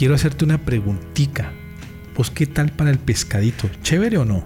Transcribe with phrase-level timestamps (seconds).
[0.00, 1.52] Quiero hacerte una preguntita.
[2.16, 3.68] ¿Vos qué tal para el pescadito?
[3.82, 4.42] ¿Chévere o no?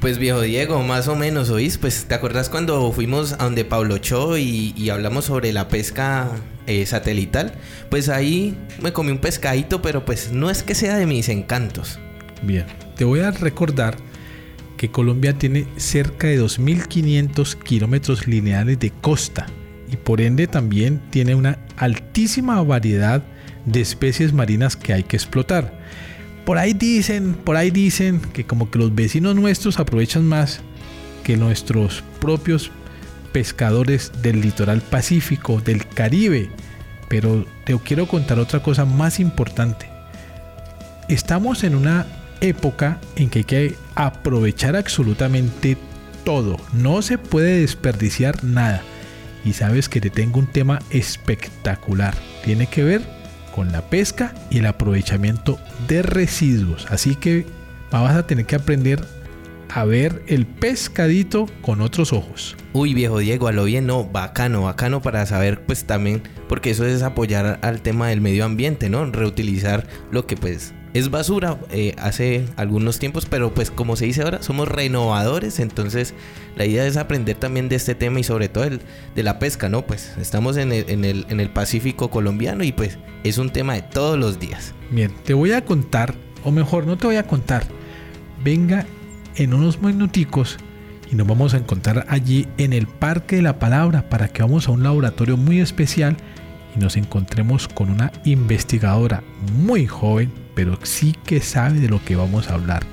[0.00, 1.76] Pues viejo Diego, más o menos, ¿oís?
[1.76, 6.30] Pues te acuerdas cuando fuimos a donde Pablo Cho y, y hablamos sobre la pesca
[6.68, 7.54] eh, satelital.
[7.90, 11.98] Pues ahí me comí un pescadito, pero pues no es que sea de mis encantos.
[12.44, 13.96] Bien, te voy a recordar
[14.76, 19.46] que Colombia tiene cerca de 2.500 kilómetros lineales de costa
[19.90, 23.24] y por ende también tiene una altísima variedad
[23.66, 25.72] de especies marinas que hay que explotar.
[26.44, 30.60] Por ahí dicen, por ahí dicen que como que los vecinos nuestros aprovechan más
[31.22, 32.70] que nuestros propios
[33.32, 36.50] pescadores del litoral pacífico, del Caribe.
[37.08, 39.88] Pero te quiero contar otra cosa más importante.
[41.08, 42.06] Estamos en una
[42.40, 45.76] época en que hay que aprovechar absolutamente
[46.24, 46.58] todo.
[46.72, 48.82] No se puede desperdiciar nada.
[49.44, 52.14] Y sabes que te tengo un tema espectacular.
[52.44, 53.23] Tiene que ver
[53.54, 56.86] con la pesca y el aprovechamiento de residuos.
[56.90, 57.46] Así que
[57.90, 59.00] vas a tener que aprender
[59.68, 62.56] a ver el pescadito con otros ojos.
[62.72, 66.84] Uy, viejo Diego, a lo bien, no, bacano, bacano para saber, pues también, porque eso
[66.84, 69.04] es apoyar al tema del medio ambiente, ¿no?
[69.06, 74.22] Reutilizar lo que pues es basura eh, hace algunos tiempos, pero pues como se dice
[74.22, 76.14] ahora, somos renovadores, entonces
[76.56, 78.80] la idea es aprender también de este tema y sobre todo el,
[79.16, 79.82] de la pesca, ¿no?
[79.82, 83.74] Pues estamos en el, en, el, en el Pacífico colombiano y pues es un tema
[83.74, 84.72] de todos los días.
[84.92, 86.14] Bien, te voy a contar,
[86.44, 87.64] o mejor, no te voy a contar,
[88.44, 88.86] venga
[89.34, 90.58] en unos minuticos
[91.10, 94.68] y nos vamos a encontrar allí en el Parque de la Palabra para que vamos
[94.68, 96.16] a un laboratorio muy especial
[96.74, 99.22] y nos encontremos con una investigadora
[99.56, 102.84] muy joven pero sí que sabe de lo que vamos a hablar.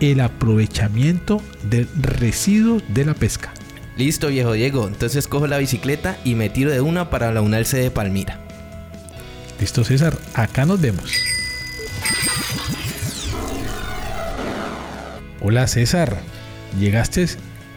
[0.00, 3.52] El aprovechamiento del residuo de la pesca.
[3.96, 4.88] Listo, viejo Diego.
[4.88, 8.40] Entonces cojo la bicicleta y me tiro de una para la UNALCE de Palmira.
[9.60, 10.18] Listo, César.
[10.34, 11.12] Acá nos vemos.
[15.40, 16.16] Hola, César.
[16.80, 17.26] Llegaste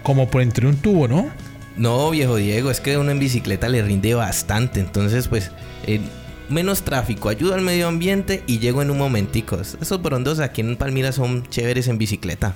[0.01, 1.29] como por entre un tubo, ¿no?
[1.77, 4.79] No, viejo Diego, es que uno en bicicleta le rinde bastante.
[4.79, 5.51] Entonces, pues,
[5.87, 5.99] eh,
[6.49, 9.59] menos tráfico, ayuda al medio ambiente y llego en un momentico.
[9.59, 12.55] Esos brondos aquí en Palmira son chéveres en bicicleta.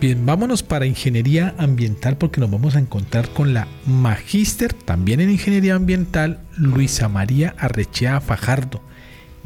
[0.00, 5.30] Bien, vámonos para ingeniería ambiental porque nos vamos a encontrar con la magíster también en
[5.30, 8.80] ingeniería ambiental, Luisa María Arrechea Fajardo.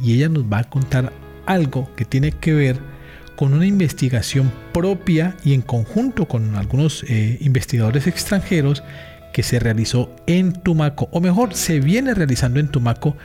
[0.03, 1.13] Y ella nos va a contar
[1.47, 2.92] algo que tiene que ver
[3.43, 8.85] con una investigación propia y en conjunto con algunos eh, investigadores extranjeros
[9.33, 13.17] que se realizó en Tumaco, o mejor, se viene realizando en Tumaco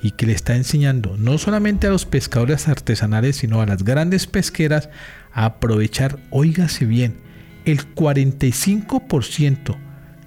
[0.00, 4.28] y que le está enseñando no solamente a los pescadores artesanales, sino a las grandes
[4.28, 4.90] pesqueras
[5.32, 7.16] a aprovechar, óigase bien,
[7.64, 9.76] el 45%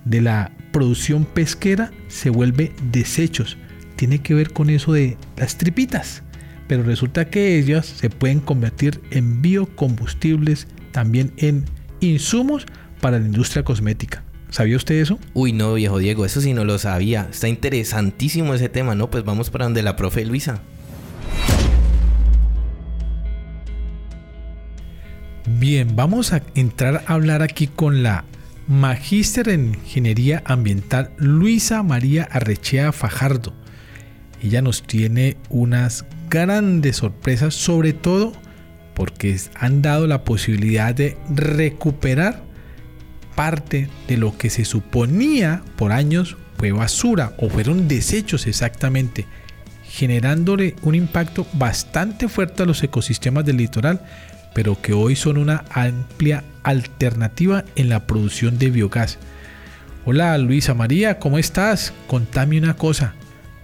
[0.04, 3.58] de la producción pesquera se vuelve desechos.
[3.96, 6.22] Tiene que ver con eso de las tripitas.
[6.68, 11.66] Pero resulta que ellas se pueden convertir en biocombustibles, también en
[12.00, 12.66] insumos
[13.02, 14.24] para la industria cosmética.
[14.50, 15.20] ¿Sabía usted eso?
[15.34, 17.28] Uy, no, viejo Diego, eso sí no lo sabía.
[17.30, 19.10] Está interesantísimo ese tema, ¿no?
[19.10, 20.62] Pues vamos para donde la profe Luisa.
[25.60, 28.26] Bien, vamos a entrar a hablar aquí con la
[28.68, 33.54] magíster en ingeniería ambiental Luisa María Arrechea Fajardo.
[34.42, 38.34] Ella nos tiene unas grandes sorpresas, sobre todo
[38.94, 42.42] porque han dado la posibilidad de recuperar
[43.36, 49.28] parte de lo que se suponía por años fue basura o fueron desechos exactamente,
[49.84, 54.02] generándole un impacto bastante fuerte a los ecosistemas del litoral,
[54.56, 59.20] pero que hoy son una amplia alternativa en la producción de biogás.
[60.06, 61.94] Hola Luisa María, ¿cómo estás?
[62.08, 63.14] Contame una cosa.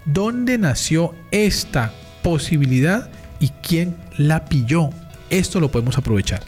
[0.06, 1.92] ¿Dónde nació esta
[2.24, 3.10] posibilidad
[3.40, 4.90] y quién la pilló?
[5.30, 6.42] Esto lo podemos aprovechar.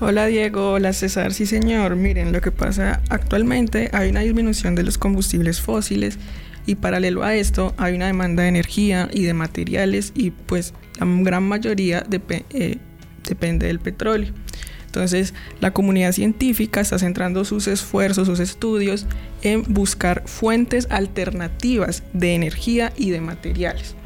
[0.00, 1.96] Hola Diego, hola César, sí señor.
[1.96, 6.18] Miren, lo que pasa actualmente hay una disminución de los combustibles fósiles
[6.66, 11.06] y paralelo a esto hay una demanda de energía y de materiales y pues la
[11.22, 12.04] gran mayoría
[12.50, 12.78] eh,
[13.24, 14.32] depende del petróleo.
[14.86, 19.06] Entonces, la comunidad científica está centrando sus esfuerzos, sus estudios
[19.42, 23.97] en buscar fuentes alternativas de energía y de materiales.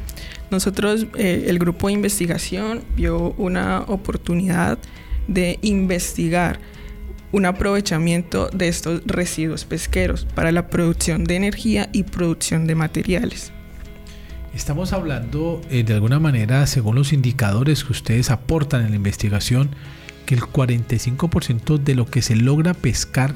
[0.52, 4.78] Nosotros, eh, el grupo de investigación, vio una oportunidad
[5.26, 6.60] de investigar
[7.32, 13.50] un aprovechamiento de estos residuos pesqueros para la producción de energía y producción de materiales.
[14.54, 19.70] Estamos hablando eh, de alguna manera, según los indicadores que ustedes aportan en la investigación,
[20.26, 23.34] que el 45% de lo que se logra pescar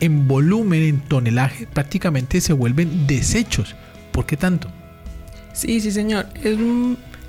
[0.00, 3.76] en volumen, en tonelaje, prácticamente se vuelven desechos.
[4.12, 4.72] ¿Por qué tanto?
[5.52, 6.26] Sí, sí, señor.
[6.42, 6.58] Es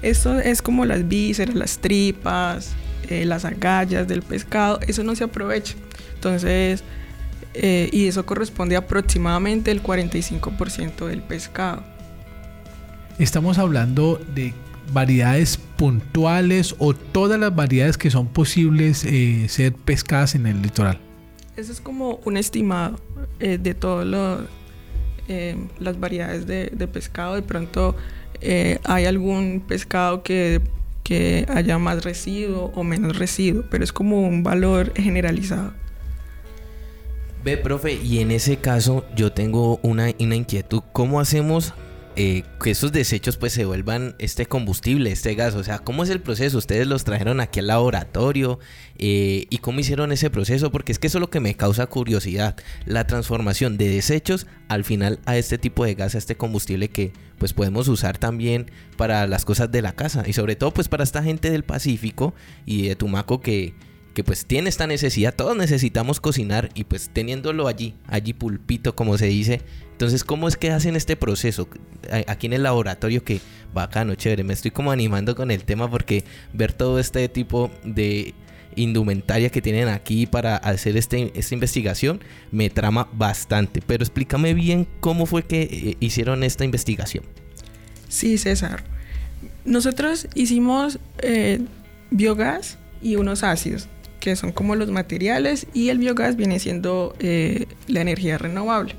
[0.01, 2.73] esto es como las vísceras, las tripas,
[3.09, 4.79] eh, las agallas del pescado.
[4.87, 5.75] Eso no se aprovecha.
[6.15, 6.83] Entonces,
[7.53, 11.83] eh, y eso corresponde a aproximadamente el 45% del pescado.
[13.19, 14.53] Estamos hablando de
[14.91, 20.99] variedades puntuales o todas las variedades que son posibles eh, ser pescadas en el litoral.
[21.55, 22.99] Eso es como un estimado
[23.39, 23.73] de
[25.27, 27.35] todas las variedades de, de pescado.
[27.35, 27.95] De pronto
[28.41, 30.61] eh, hay algún pescado que,
[31.03, 35.73] que haya más residuo o menos residuo, pero es como un valor generalizado.
[37.43, 40.83] Ve, profe, y en ese caso yo tengo una, una inquietud.
[40.91, 41.73] ¿Cómo hacemos
[42.15, 45.55] eh, que esos desechos pues se vuelvan este combustible, este gas.
[45.55, 46.57] O sea, ¿cómo es el proceso?
[46.57, 48.59] Ustedes los trajeron aquí al laboratorio
[48.97, 51.87] eh, y cómo hicieron ese proceso, porque es que eso es lo que me causa
[51.87, 52.55] curiosidad,
[52.85, 57.13] la transformación de desechos al final a este tipo de gas, a este combustible que
[57.37, 61.03] pues podemos usar también para las cosas de la casa y sobre todo pues para
[61.03, 62.33] esta gente del Pacífico
[62.65, 63.73] y de Tumaco que
[64.13, 69.17] que pues tiene esta necesidad, todos necesitamos cocinar y pues teniéndolo allí, allí pulpito como
[69.17, 69.61] se dice,
[70.01, 71.67] entonces ¿cómo es que hacen este proceso
[72.25, 73.39] aquí en el laboratorio que
[73.71, 78.33] bacano, chévere, me estoy como animando con el tema porque ver todo este tipo de
[78.75, 82.19] indumentaria que tienen aquí para hacer este, esta investigación
[82.51, 87.23] me trama bastante, pero explícame bien cómo fue que eh, hicieron esta investigación.
[88.09, 88.83] Sí, César.
[89.65, 91.61] Nosotros hicimos eh,
[92.09, 93.87] biogás y unos ácidos
[94.19, 98.95] que son como los materiales, y el biogás viene siendo eh, la energía renovable.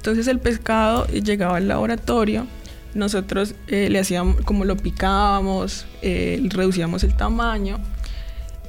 [0.00, 2.46] Entonces el pescado llegaba al laboratorio,
[2.94, 7.78] nosotros eh, le hacíamos como lo picábamos, eh, reducíamos el tamaño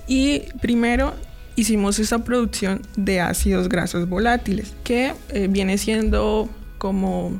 [0.07, 1.13] y primero
[1.55, 5.13] hicimos esa producción de ácidos grasos volátiles que
[5.49, 7.39] viene siendo como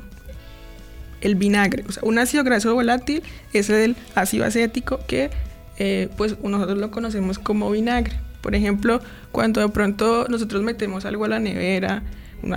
[1.20, 1.84] el vinagre.
[2.00, 3.22] Un ácido graso volátil
[3.52, 5.30] es el ácido acético que
[6.16, 8.18] pues nosotros lo conocemos como vinagre.
[8.40, 9.02] Por ejemplo,
[9.32, 12.02] cuando de pronto nosotros metemos algo a la nevera,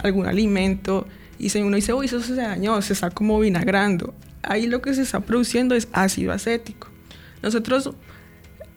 [0.01, 1.05] algún alimento,
[1.37, 4.13] y se, uno dice, uy, eso se dañó, se está como vinagrando.
[4.43, 6.87] Ahí lo que se está produciendo es ácido acético.
[7.41, 7.91] Nosotros,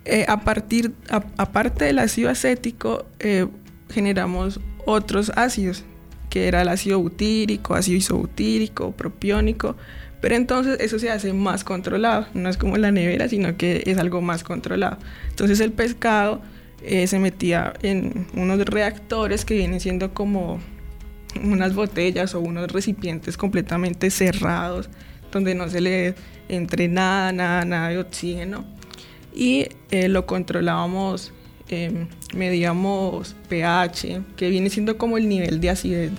[0.05, 3.47] eh, a partir, aparte del ácido acético, eh,
[3.91, 5.85] generamos otros ácidos,
[6.31, 9.77] que era el ácido butírico, ácido isobutírico, propiónico,
[10.21, 13.99] pero entonces eso se hace más controlado, no es como la nevera, sino que es
[13.99, 14.99] algo más controlado.
[15.31, 16.43] Entonces el pescado
[16.83, 20.61] eh, se metía en unos reactores que vienen siendo como
[21.45, 24.89] unas botellas o unos recipientes completamente cerrados,
[25.31, 26.15] donde no se le
[26.49, 28.65] entre nada, nada, nada de oxígeno.
[29.35, 31.33] Y eh, lo controlábamos,
[31.69, 36.13] em, medíamos pH, que viene siendo como el nivel de acidez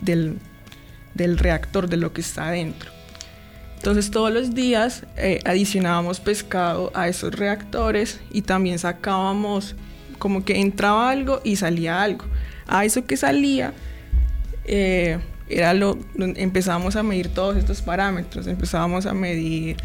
[0.00, 0.38] del,
[1.14, 2.90] del reactor, de lo que está adentro.
[3.80, 9.74] Entonces todos los días eh, adicionábamos pescado a esos reactores y también sacábamos
[10.18, 12.26] como que entraba algo y salía algo.
[12.66, 13.72] A eso que salía,
[14.64, 19.76] eh, era lo, empezábamos a medir todos estos parámetros, empezábamos a medir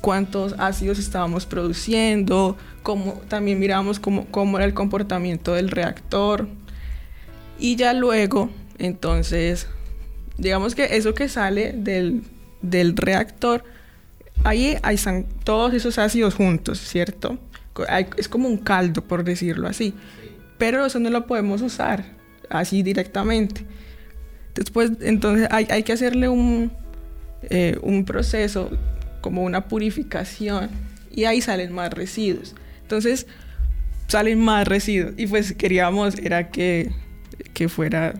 [0.00, 6.48] cuántos ácidos estábamos produciendo, cómo, también miramos cómo, cómo era el comportamiento del reactor.
[7.58, 9.68] Y ya luego, entonces,
[10.36, 12.24] digamos que eso que sale del,
[12.60, 13.64] del reactor,
[14.42, 17.38] ahí, ahí están todos esos ácidos juntos, ¿cierto?
[18.16, 19.94] es como un caldo, por decirlo así.
[20.58, 22.04] Pero eso no lo podemos usar
[22.50, 23.64] así directamente.
[24.54, 26.72] Después, entonces hay, hay que hacerle un,
[27.44, 28.70] eh, un proceso,
[29.20, 30.70] como una purificación,
[31.10, 32.54] y ahí salen más residuos.
[32.82, 33.26] Entonces,
[34.08, 35.14] salen más residuos.
[35.16, 36.90] Y pues queríamos, era que,
[37.54, 38.14] que fuera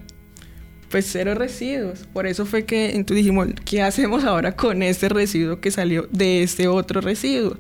[0.92, 2.06] pues cero residuos.
[2.12, 6.42] Por eso fue que entonces dijimos, ¿qué hacemos ahora con este residuo que salió de
[6.42, 7.56] este otro residuo?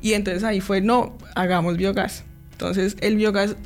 [0.00, 2.24] Y entonces ahí fue, no, hagamos biogás.
[2.52, 3.56] Entonces el biogás,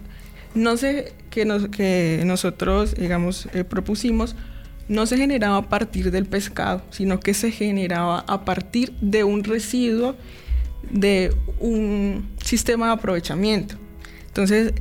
[0.54, 4.36] no sé, que, nos, que nosotros, digamos, eh, propusimos,
[4.86, 9.42] no se generaba a partir del pescado, sino que se generaba a partir de un
[9.42, 10.14] residuo
[10.92, 13.74] de un sistema de aprovechamiento.
[14.28, 14.74] Entonces,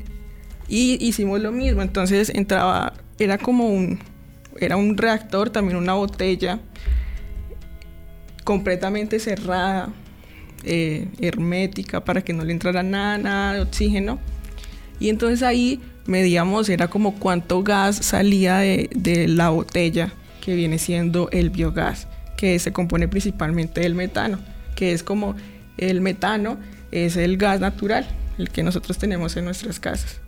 [0.68, 1.82] y hicimos lo mismo.
[1.82, 4.00] Entonces entraba, era como un,
[4.60, 6.60] era un reactor, también una botella
[8.44, 9.90] completamente cerrada,
[10.66, 14.20] eh, hermética, para que no le entrara nada, nada de oxígeno.
[15.00, 20.78] Y entonces ahí medíamos, era como cuánto gas salía de, de la botella, que viene
[20.78, 24.40] siendo el biogás, que se compone principalmente del metano,
[24.76, 25.36] que es como
[25.78, 26.58] el metano,
[26.92, 28.06] es el gas natural,
[28.38, 30.20] el que nosotros tenemos en nuestras casas.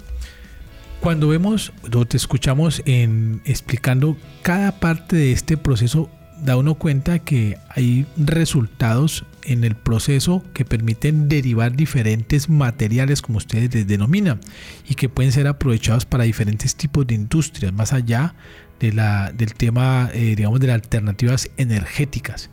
[1.01, 6.09] Cuando vemos o te escuchamos en explicando cada parte de este proceso,
[6.43, 13.37] da uno cuenta que hay resultados en el proceso que permiten derivar diferentes materiales, como
[13.37, 14.39] ustedes les denominan,
[14.87, 18.35] y que pueden ser aprovechados para diferentes tipos de industrias, más allá
[18.79, 22.49] de la, del tema, eh, digamos, de las alternativas energéticas.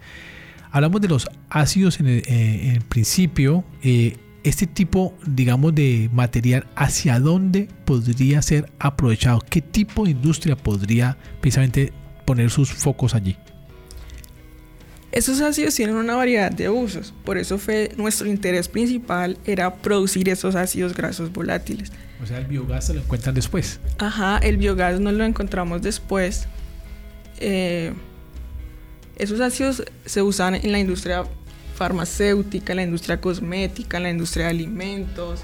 [0.71, 3.65] Hablamos de los ácidos en el, eh, principio.
[3.83, 9.41] Eh, este tipo, digamos, de material, ¿hacia dónde podría ser aprovechado?
[9.49, 11.93] ¿Qué tipo de industria podría precisamente
[12.25, 13.37] poner sus focos allí?
[15.13, 20.31] Esos ácidos tienen una variedad de usos, por eso fue nuestro interés principal era producir
[20.31, 21.93] esos ácidos grasos volátiles.
[22.23, 23.79] O sea, el biogás se lo encuentran después.
[23.99, 26.47] Ajá, el biogás no lo encontramos después.
[27.41, 27.93] Eh,
[29.17, 31.25] esos ácidos se usan en la industria
[31.75, 35.41] farmacéutica, en la industria cosmética, en la industria de alimentos.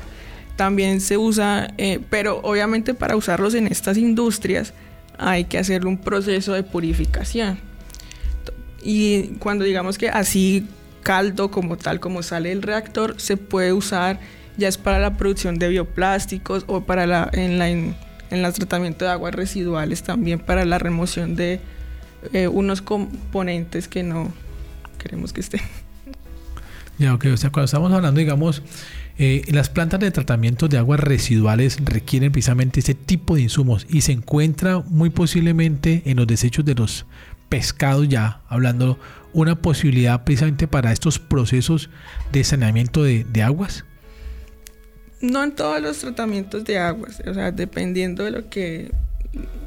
[0.56, 4.72] También se usa, eh, pero obviamente para usarlos en estas industrias
[5.18, 7.67] hay que hacer un proceso de purificación.
[8.82, 10.66] Y cuando digamos que así
[11.02, 14.20] caldo como tal, como sale el reactor, se puede usar
[14.58, 17.94] ya es para la producción de bioplásticos o para la, en, la, en,
[18.30, 21.60] el tratamiento de aguas residuales también para la remoción de
[22.32, 24.32] eh, unos componentes que no
[24.98, 25.60] queremos que estén.
[26.98, 28.60] Ya, ok, o sea, cuando estamos hablando, digamos,
[29.18, 34.00] eh, las plantas de tratamiento de aguas residuales requieren precisamente ese tipo de insumos y
[34.00, 37.06] se encuentra muy posiblemente en los desechos de los
[37.48, 38.98] pescados, ya hablando,
[39.32, 41.90] una posibilidad precisamente para estos procesos
[42.32, 43.84] de saneamiento de, de aguas.
[45.20, 48.92] No en todos los tratamientos de aguas, o sea, dependiendo de lo que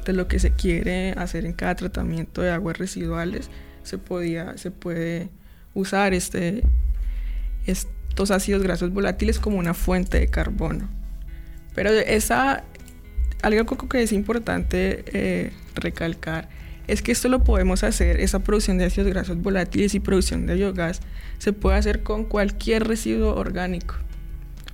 [0.04, 3.50] de lo que se quiere hacer en cada tratamiento de aguas residuales,
[3.84, 5.28] se podía se puede
[5.74, 6.62] usar este
[7.66, 10.88] estos ácidos grasos volátiles como una fuente de carbono.
[11.74, 12.64] Pero esa,
[13.42, 16.48] algo que es importante eh, recalcar
[16.86, 20.54] es que esto lo podemos hacer, esa producción de ácidos grasos volátiles y producción de
[20.54, 21.00] biogás,
[21.38, 23.96] se puede hacer con cualquier residuo orgánico.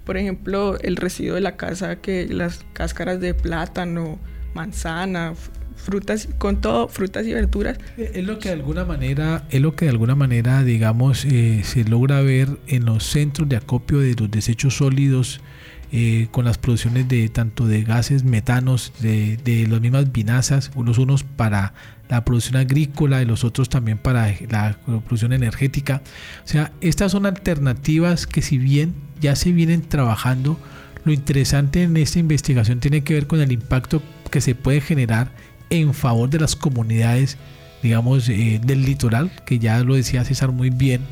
[0.04, 4.18] Por ejemplo, el residuo de la casa, que las cáscaras de plátano,
[4.54, 5.34] manzana,
[5.78, 7.78] frutas, con todo, frutas y verduras.
[7.96, 11.84] Es lo que de alguna manera, es lo que de alguna manera, digamos, eh, se
[11.84, 15.40] logra ver en los centros de acopio de los desechos sólidos.
[15.90, 20.98] Eh, con las producciones de tanto de gases metanos de, de las mismas vinazas, unos
[20.98, 21.72] unos para
[22.10, 26.02] la producción agrícola y los otros también para la producción energética.
[26.44, 30.58] O sea, estas son alternativas que si bien ya se vienen trabajando,
[31.04, 35.30] lo interesante en esta investigación tiene que ver con el impacto que se puede generar
[35.70, 37.38] en favor de las comunidades,
[37.82, 41.02] digamos, eh, del litoral, que ya lo decía César muy bien,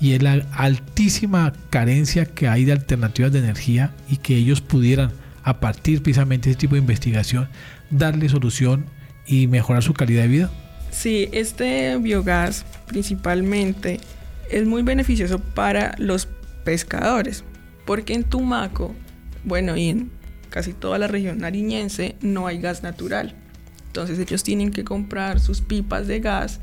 [0.00, 5.12] y es la altísima carencia que hay de alternativas de energía y que ellos pudieran,
[5.42, 7.48] a partir precisamente de este tipo de investigación,
[7.90, 8.86] darle solución
[9.26, 10.50] y mejorar su calidad de vida.
[10.90, 14.00] Sí, este biogás principalmente
[14.50, 16.28] es muy beneficioso para los
[16.64, 17.44] pescadores,
[17.84, 18.94] porque en Tumaco,
[19.44, 20.10] bueno, y en
[20.50, 23.34] casi toda la región nariñense no hay gas natural.
[23.88, 26.60] Entonces ellos tienen que comprar sus pipas de gas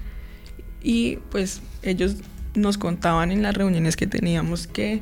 [0.81, 2.17] y pues ellos
[2.55, 5.01] nos contaban en las reuniones que teníamos que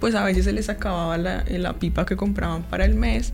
[0.00, 3.32] pues a veces se les acababa la, la pipa que compraban para el mes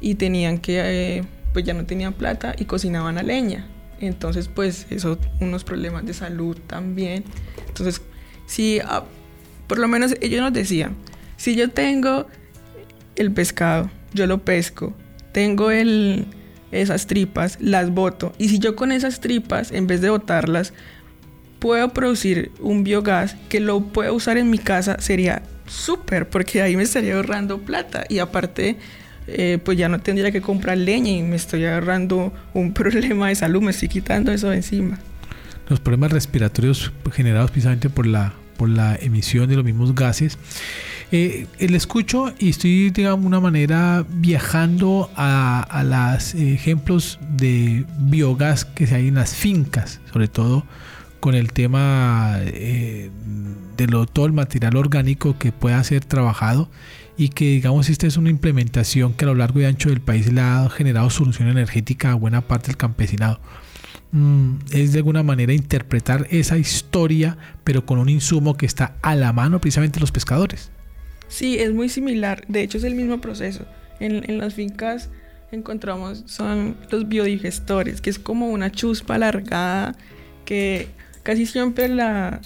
[0.00, 0.80] y tenían que
[1.18, 3.66] eh, pues ya no tenían plata y cocinaban a leña.
[4.00, 7.24] Entonces pues eso unos problemas de salud también.
[7.66, 8.00] Entonces
[8.46, 9.04] si ah,
[9.66, 10.96] por lo menos ellos nos decían,
[11.36, 12.26] si yo tengo
[13.16, 14.94] el pescado, yo lo pesco,
[15.32, 16.26] tengo el
[16.72, 18.32] esas tripas, las boto.
[18.38, 20.72] Y si yo con esas tripas, en vez de botarlas,
[21.62, 26.76] puedo producir un biogás que lo puedo usar en mi casa, sería súper, porque ahí
[26.76, 28.04] me estaría ahorrando plata.
[28.08, 28.78] Y aparte,
[29.28, 33.36] eh, pues ya no tendría que comprar leña y me estoy ahorrando un problema de
[33.36, 34.98] salud, me estoy quitando eso de encima.
[35.68, 40.38] Los problemas respiratorios generados precisamente por la, por la emisión de los mismos gases
[41.12, 48.88] eh, le escucho y estoy, de una manera viajando a, los ejemplos de biogás que
[48.88, 50.64] se hay en las fincas, sobre todo
[51.22, 53.08] con el tema eh,
[53.76, 56.68] de lo, todo el material orgánico que pueda ser trabajado
[57.16, 60.32] y que digamos esta es una implementación que a lo largo y ancho del país
[60.32, 63.38] le ha generado solución energética a buena parte del campesinado.
[64.10, 69.14] Mm, es de alguna manera interpretar esa historia pero con un insumo que está a
[69.14, 70.72] la mano precisamente los pescadores.
[71.28, 73.64] Sí, es muy similar, de hecho es el mismo proceso.
[74.00, 75.08] En, en las fincas
[75.52, 79.94] encontramos son los biodigestores, que es como una chuspa alargada
[80.44, 80.88] que
[81.22, 82.40] casi siempre la,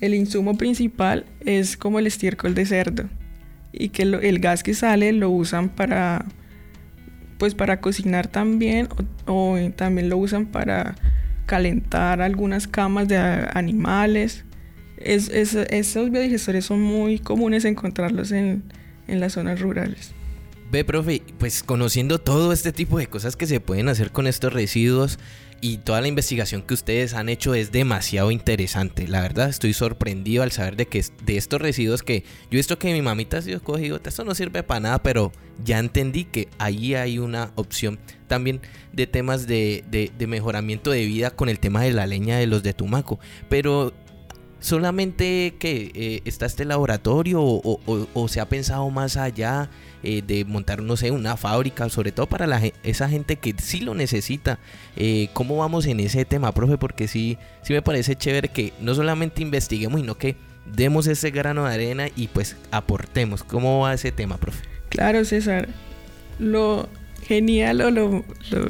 [0.00, 3.08] el insumo principal es como el estiércol de cerdo
[3.72, 6.26] y que el gas que sale lo usan para
[7.38, 8.88] pues para cocinar también
[9.26, 10.94] o, también lo usan para
[11.46, 14.44] calentar algunas camas de animales.
[14.96, 18.62] Es, esos biodigestores son muy comunes encontrarlos en,
[19.08, 20.14] en las zonas rurales.
[20.72, 24.54] Ve, profe, pues conociendo todo este tipo de cosas que se pueden hacer con estos
[24.54, 25.18] residuos,
[25.60, 29.06] y toda la investigación que ustedes han hecho es demasiado interesante.
[29.06, 32.78] La verdad estoy sorprendido al saber de que de estos residuos que yo he visto
[32.80, 35.30] que mi mamita ha sido cogido, esto no sirve para nada, pero
[35.62, 38.60] ya entendí que ahí hay una opción también
[38.92, 42.64] de temas de, de mejoramiento de vida con el tema de la leña de los
[42.64, 43.20] de Tumaco.
[43.48, 43.92] Pero
[44.62, 49.68] solamente que eh, está este laboratorio o, se ha pensado más allá
[50.02, 53.80] eh, de montar, no sé, una fábrica, sobre todo para la, esa gente que sí
[53.80, 54.60] lo necesita.
[54.96, 56.78] Eh, ¿Cómo vamos en ese tema, profe?
[56.78, 61.66] Porque sí, sí me parece chévere que no solamente investiguemos, sino que demos ese grano
[61.66, 63.42] de arena y pues aportemos.
[63.42, 64.64] ¿Cómo va ese tema, profe?
[64.88, 65.68] Claro, César.
[66.38, 66.88] Lo
[67.24, 68.68] genial o lo, lo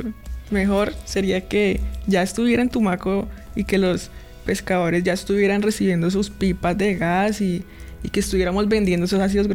[0.50, 4.10] mejor sería que ya estuviera en Tumaco y que los
[4.42, 7.64] pescadores ya estuvieran recibiendo sus pipas de gas y,
[8.10, 9.46] que estuviéramos vendiendo esos ácidos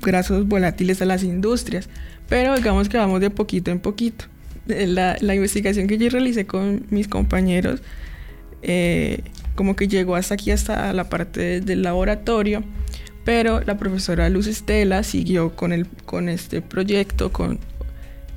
[0.00, 1.88] grasos volátiles a las industrias.
[2.28, 4.26] Pero digamos que vamos de poquito en poquito.
[4.68, 7.80] Eh, la, investigación que yo realicé con mis compañeros,
[8.62, 9.20] eh,
[9.54, 12.62] como que llegó hasta aquí, hasta la parte del laboratorio,
[13.24, 17.58] pero la profesora Luz Estela siguió con, el, con este proyecto con,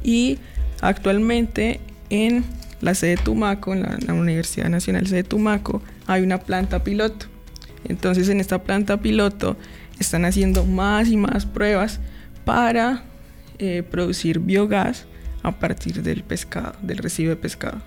[0.04, 0.38] y
[0.82, 2.44] actualmente en
[2.82, 7.28] la sede de Tumaco, en la, Universidad Nacional de Tumaco, hay una planta piloto.
[7.86, 9.58] Entonces en esta planta piloto
[10.00, 12.00] están haciendo más y más pruebas
[12.46, 13.04] para
[13.60, 15.06] eh, producir biogás
[15.44, 17.82] a partir del pescado, del residuo de pescado.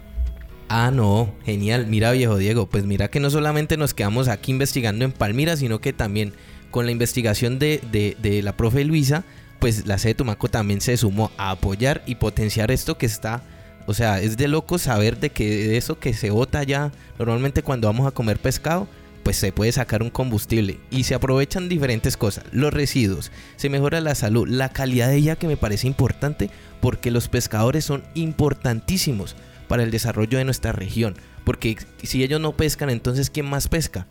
[0.69, 1.87] Ah, no, genial.
[1.89, 5.81] Mira, viejo Diego, pues mira que no solamente nos quedamos aquí investigando en Palmira, sino
[5.81, 6.33] que también
[6.71, 9.25] con la investigación de, de la profe Luisa,
[9.59, 13.43] pues la sede de Tumaco también se sumó a apoyar y potenciar esto que está
[13.91, 17.89] o sea, es de loco saber de que eso que se bota ya, normalmente cuando
[17.89, 18.87] vamos a comer pescado,
[19.25, 24.01] pues se puede sacar un combustible y se aprovechan diferentes cosas, los residuos, se mejora
[24.01, 26.51] la salud, la calidad de ella que me parece importante
[26.81, 29.35] porque los pescadores son importantísimos
[29.67, 34.07] para el desarrollo de nuestra región, porque si ellos no pescan, entonces ¿quién más pesca?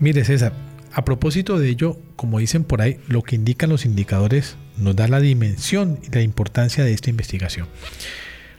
[0.00, 0.52] Mire César,
[0.96, 5.06] a propósito de ello, como dicen por ahí, lo que indican los indicadores nos da
[5.08, 7.68] la dimensión y la importancia de esta investigación.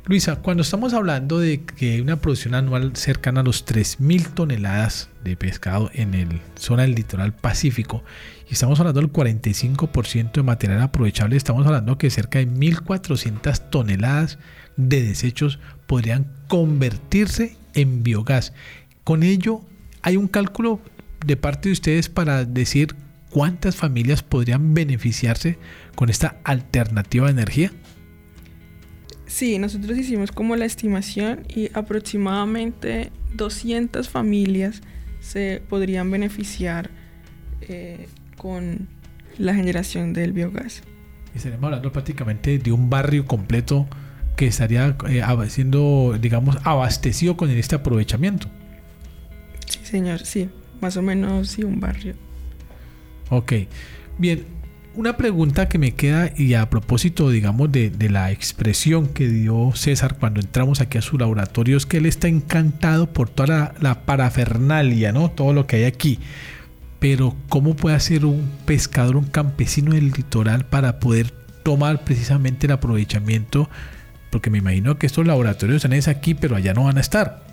[0.06, 5.36] Luisa, cuando estamos hablando de que una producción anual cercana a los 3.000 toneladas de
[5.36, 8.04] pescado en el zona del litoral pacífico,
[8.48, 14.38] y estamos hablando del 45% de material aprovechable, estamos hablando que cerca de 1.400 toneladas
[14.76, 18.54] de desechos podrían convertirse en biogás.
[19.04, 19.62] Con ello,
[20.04, 20.80] hay un cálculo
[21.26, 22.96] de parte de ustedes para decir
[23.30, 25.58] cuántas familias podrían beneficiarse
[25.96, 27.72] con esta alternativa de energía?
[29.26, 34.82] Sí, nosotros hicimos como la estimación y aproximadamente 200 familias
[35.20, 36.90] se podrían beneficiar
[37.62, 38.88] eh, con
[39.38, 40.82] la generación del biogás.
[41.34, 43.88] Y estaríamos hablando prácticamente de un barrio completo
[44.38, 48.48] que estaría eh, siendo, digamos, abastecido con este aprovechamiento.
[49.68, 50.50] Sí, señor, sí
[50.82, 52.16] más o menos sí, un barrio.
[53.30, 53.54] Ok,
[54.18, 54.46] bien,
[54.98, 60.18] una pregunta que me queda y a propósito, digamos, de, la expresión que dio César
[60.18, 65.12] cuando entramos aquí a su laboratorio es que él está encantado por toda la, parafernalia,
[65.12, 65.30] ¿no?
[65.30, 66.20] Todo lo que hay aquí.
[66.98, 71.30] Pero ¿cómo puede hacer un pescador, un campesino del litoral para poder
[71.64, 73.70] tomar precisamente el aprovechamiento?
[74.32, 77.46] Porque me imagino que estos laboratorios están aquí, pero allá no van a estar.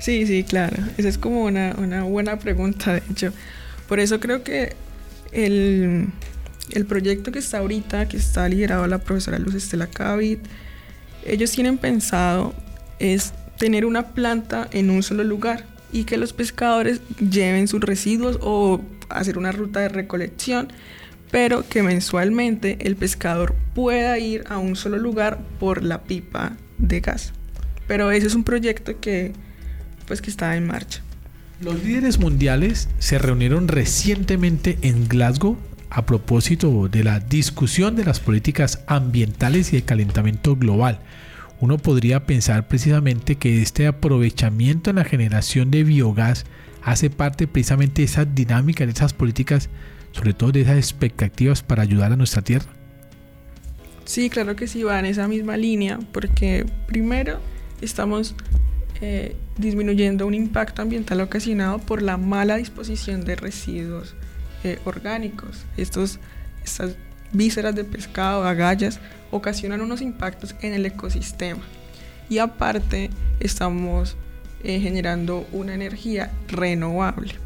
[0.00, 0.76] Sí, sí, claro.
[0.96, 3.32] Esa es como una, buena pregunta, de hecho.
[3.86, 4.74] Por eso creo que
[5.30, 6.08] el,
[6.88, 10.40] proyecto que está ahorita, que está liderado la profesora Luz Estela Cavit,
[11.26, 12.54] ellos tienen pensado
[12.98, 18.38] es tener una planta en un solo lugar y que los pescadores lleven sus residuos
[18.40, 20.68] o hacer una ruta de recolección,
[21.30, 27.00] pero que mensualmente el pescador pueda ir a un solo lugar por la pipa de
[27.00, 27.32] gas.
[27.86, 29.32] Pero ese es un proyecto que
[30.10, 31.02] pues que está en marcha.
[31.60, 35.56] Los líderes mundiales se reunieron recientemente en Glasgow
[35.88, 40.98] a propósito de la discusión de las políticas ambientales y de calentamiento global.
[41.60, 46.44] Uno podría pensar precisamente que este aprovechamiento en la generación de biogás
[46.82, 49.68] hace parte precisamente de esa dinámica, de esas políticas,
[50.10, 52.66] sobre todo de esas expectativas para ayudar a nuestra tierra.
[54.06, 57.38] Sí, claro que sí, va en esa misma línea, porque primero
[57.80, 58.34] estamos
[59.02, 64.14] eh, disminuyendo un impacto ambiental ocasionado por la mala disposición de residuos
[64.62, 65.64] eh, orgánicos.
[65.78, 66.18] Estos,
[66.62, 66.96] estas
[67.32, 71.62] vísceras de pescado, agallas, ocasionan unos impactos en el ecosistema.
[72.28, 73.08] Y aparte
[73.40, 74.18] estamos
[74.62, 77.36] eh, generando una energía renovable.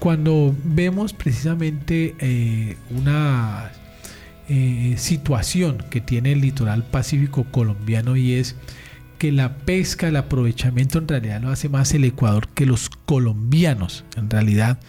[0.00, 3.70] Cuando vemos precisamente una
[4.96, 8.56] situación que tiene el litoral pacífico colombiano y es
[9.20, 14.06] que la pesca, el aprovechamiento en realidad lo hace más el Ecuador que los colombianos.
[14.16, 14.80] En realidad,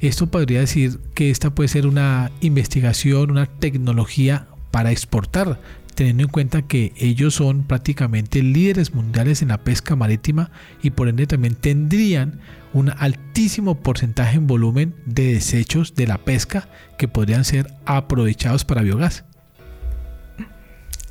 [0.00, 5.60] esto podría decir que esta puede ser una investigación, una tecnología para exportar,
[5.94, 10.50] teniendo en cuenta que ellos son prácticamente líderes mundiales en la pesca marítima
[10.82, 12.40] y por ende también tendrían
[12.72, 16.68] un altísimo porcentaje en volumen de desechos de la pesca
[16.98, 19.22] que podrían ser aprovechados para biogás.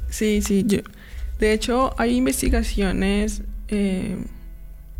[0.09, 0.79] Sí, sí, yo,
[1.39, 4.17] de hecho, hay investigaciones eh,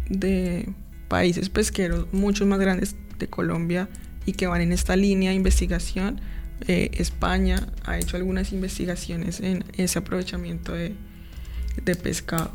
[0.10, 0.70] de
[1.08, 3.88] países pesqueros mucho más grandes de Colombia
[4.26, 6.20] y que van en esta línea de investigación.
[6.68, 10.96] Eh, España ha hecho algunas investigaciones en ese aprovechamiento de,
[12.02, 12.52] pescado.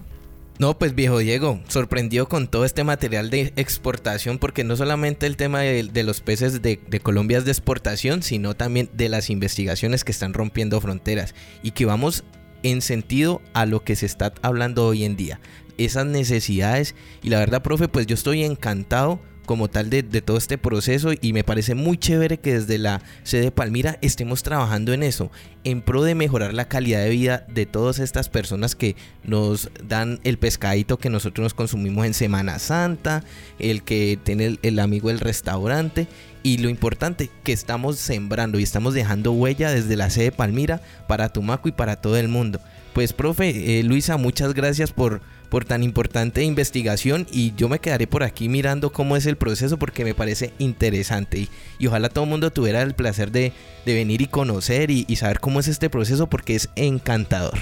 [0.59, 5.39] No, pues viejo Diego, sorprendió con todo este material de exportación, porque no solamente el
[5.39, 10.05] tema de, los peces de, de, Colombia es de exportación, sino también de las investigaciones
[10.05, 12.25] que están rompiendo fronteras y que vamos
[12.63, 15.41] en sentido a lo que se está hablando hoy en día.
[15.79, 16.95] Esas necesidades.
[17.23, 19.21] Y la verdad, profe, pues yo estoy encantado
[19.51, 23.51] como tal de, todo este proceso y me parece muy chévere que desde la sede
[23.51, 25.33] Palmira estemos trabajando en eso,
[25.65, 30.21] en pro de mejorar la calidad de vida de todas estas personas que nos dan
[30.23, 33.25] el pescadito que nosotros nos consumimos en Semana Santa,
[33.59, 36.07] el que tiene el, amigo del restaurante
[36.45, 41.29] y lo importante que estamos sembrando y estamos dejando huella desde la sede Palmira para
[41.29, 42.61] Tumaco y para todo el mundo.
[42.93, 48.07] Pues profe, eh, Luisa, muchas gracias por por tan importante investigación y yo me quedaré
[48.07, 52.31] por aquí mirando cómo es el proceso porque me parece interesante y, ojalá todo el
[52.31, 53.53] mundo tuviera el placer de,
[53.85, 57.59] venir y conocer y, saber cómo es este proceso porque es encantador.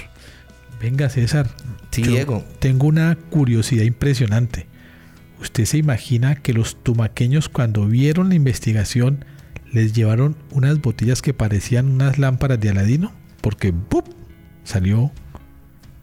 [0.79, 1.49] Venga César,
[1.91, 2.45] sí, Diego.
[2.59, 4.67] tengo una curiosidad impresionante.
[5.41, 9.25] ¿Usted se imagina que los tumaqueños cuando vieron la investigación
[9.73, 13.13] les llevaron unas botellas que parecían unas lámparas de Aladino?
[13.41, 14.05] Porque ¡bup!
[14.63, 15.11] salió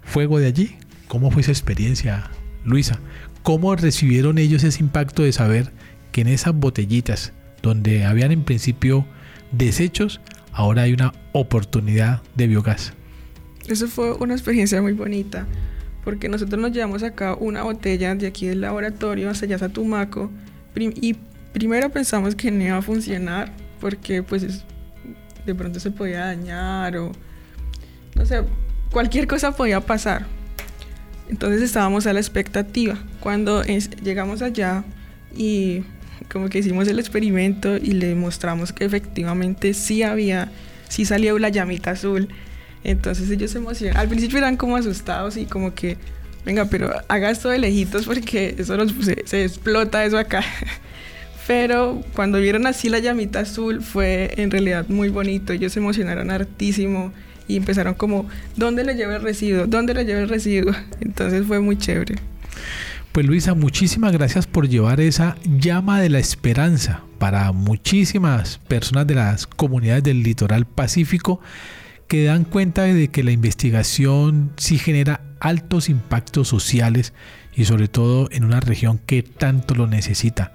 [0.02, 0.76] fuego de allí.
[1.08, 2.30] ¿Cómo fue esa experiencia,
[2.64, 2.98] Luisa?
[3.42, 5.72] ¿Cómo recibieron ellos ese impacto de saber
[6.12, 9.06] que en esas botellitas, donde habían en principio
[9.52, 10.20] desechos,
[10.52, 12.92] ahora hay una oportunidad de biogás?
[13.68, 15.46] Eso fue una experiencia muy bonita,
[16.04, 20.30] porque nosotros nos llevamos acá una botella de aquí del laboratorio hasta allá a Tumaco,
[20.74, 21.14] y
[21.52, 24.64] primero pensamos que no iba a funcionar, porque pues
[25.46, 27.12] de pronto se podía dañar o
[28.14, 28.42] no sé,
[28.90, 30.26] cualquier cosa podía pasar.
[31.28, 32.98] Entonces estábamos a la expectativa.
[33.20, 34.84] Cuando llegamos allá
[35.36, 35.82] y
[36.30, 40.50] como que hicimos el experimento y le mostramos que efectivamente sí había,
[40.88, 42.28] sí salió la llamita azul.
[42.84, 44.00] Entonces ellos se emocionaron.
[44.00, 45.96] Al principio eran como asustados y como que,
[46.44, 50.44] venga, pero haga esto de lejitos porque eso se, se explota eso acá.
[51.46, 55.52] Pero cuando vieron así la llamita azul fue en realidad muy bonito.
[55.52, 57.12] Ellos se emocionaron hartísimo
[57.48, 59.66] y empezaron como, ¿dónde le llevo el residuo?
[59.66, 60.72] ¿Dónde le llevo el residuo?
[61.00, 62.16] Entonces fue muy chévere.
[63.12, 69.14] Pues Luisa, muchísimas gracias por llevar esa llama de la esperanza para muchísimas personas de
[69.14, 71.40] las comunidades del litoral pacífico
[72.08, 77.14] que dan cuenta de que la investigación sí genera altos impactos sociales
[77.54, 80.52] y sobre todo en una región que tanto lo necesita.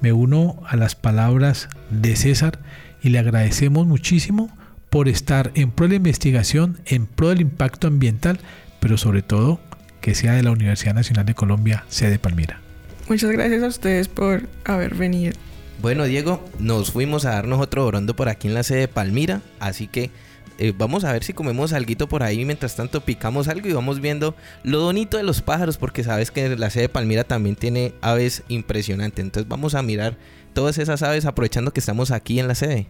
[0.00, 2.60] Me uno a las palabras de César
[3.02, 4.50] y le agradecemos muchísimo
[4.90, 8.40] por estar en pro de la investigación, en pro del impacto ambiental,
[8.80, 9.60] pero sobre todo
[10.00, 12.60] que sea de la Universidad Nacional de Colombia, sede Palmira.
[13.08, 15.32] Muchas gracias a ustedes por haber venido.
[15.80, 19.40] Bueno, Diego, nos fuimos a darnos otro orondo por aquí en la sede de Palmira,
[19.60, 20.10] así que
[20.58, 22.44] eh, vamos a ver si comemos algo por ahí.
[22.44, 26.54] Mientras tanto, picamos algo y vamos viendo lo bonito de los pájaros, porque sabes que
[26.56, 29.24] la sede de Palmira también tiene aves impresionantes.
[29.24, 30.18] Entonces, vamos a mirar
[30.52, 32.88] todas esas aves aprovechando que estamos aquí en la sede.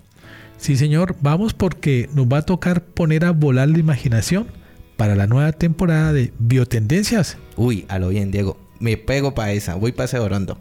[0.61, 4.47] Sí, señor, vamos porque nos va a tocar poner a volar la imaginación
[4.99, 7.39] para la nueva temporada de Biotendencias.
[7.57, 8.59] Uy, a lo bien, Diego.
[8.79, 10.61] me pego para esa, voy para ese orondo.